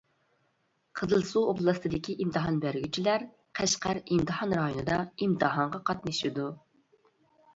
قىزىلسۇ 0.99 1.41
ئوبلاستىدىكى 1.49 2.13
ئىمتىھان 2.23 2.57
بەرگۈچىلەر 2.63 3.25
قەشقەر 3.59 3.99
ئىمتىھان 4.15 4.57
رايونىدا 4.61 4.97
ئىمتىھانغا 5.27 5.83
قاتنىشىدۇ. 5.91 6.49